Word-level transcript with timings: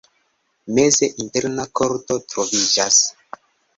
Meze 0.77 1.09
interna 1.23 1.65
korto 1.81 2.19
troviĝas. 2.33 2.99